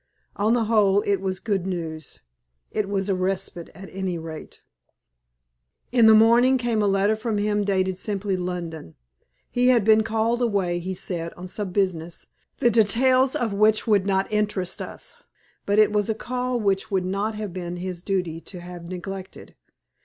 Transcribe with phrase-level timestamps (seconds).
[0.35, 2.21] On the whole it was good news.
[2.71, 4.63] It was a respite at any rate.
[5.91, 8.95] In the morning came a letter from him, dated simply London.
[9.51, 12.25] He had been called away, he said, on some business,
[12.57, 15.17] the details of which would not interest us,
[15.67, 18.85] but it was a call which it would not have been his duty to have
[18.85, 19.53] neglected.